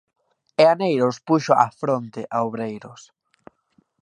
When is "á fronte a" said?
1.63-2.37